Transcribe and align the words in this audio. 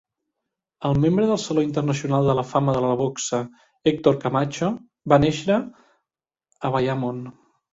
El 0.87 0.95
membre 1.01 1.25
del 1.31 1.37
Saló 1.43 1.63
Internacional 1.65 2.29
de 2.31 2.35
la 2.39 2.45
Fama 2.53 2.75
de 2.77 2.81
la 2.87 2.95
Boxa 3.03 3.43
Hector 3.93 4.19
Camacho 4.27 4.71
va 5.15 5.21
néixer 5.27 5.59
a 5.61 6.73
Bayamon. 6.79 7.23